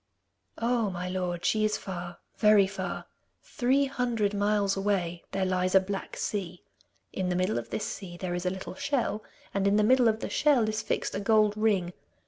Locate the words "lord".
1.07-1.45